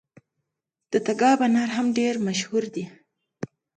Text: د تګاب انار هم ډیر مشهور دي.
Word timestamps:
د 0.91 0.93
تګاب 1.07 1.39
انار 1.45 1.69
هم 1.77 1.87
ډیر 1.97 2.13
مشهور 2.27 2.63
دي. 2.75 2.85